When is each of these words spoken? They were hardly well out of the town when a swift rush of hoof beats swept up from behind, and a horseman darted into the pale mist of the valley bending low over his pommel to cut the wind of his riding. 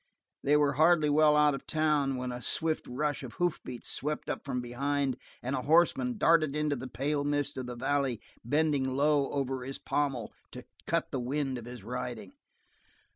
They 0.43 0.57
were 0.57 0.71
hardly 0.81 1.11
well 1.11 1.37
out 1.37 1.53
of 1.53 1.59
the 1.61 1.67
town 1.67 2.15
when 2.15 2.31
a 2.31 2.41
swift 2.41 2.87
rush 2.87 3.21
of 3.21 3.33
hoof 3.33 3.59
beats 3.63 3.87
swept 3.87 4.31
up 4.31 4.43
from 4.43 4.59
behind, 4.59 5.15
and 5.43 5.55
a 5.55 5.61
horseman 5.61 6.17
darted 6.17 6.55
into 6.55 6.75
the 6.75 6.87
pale 6.87 7.23
mist 7.23 7.55
of 7.55 7.67
the 7.67 7.75
valley 7.75 8.19
bending 8.43 8.95
low 8.95 9.29
over 9.29 9.63
his 9.63 9.77
pommel 9.77 10.33
to 10.53 10.65
cut 10.87 11.11
the 11.11 11.19
wind 11.19 11.59
of 11.59 11.65
his 11.65 11.83
riding. 11.83 12.33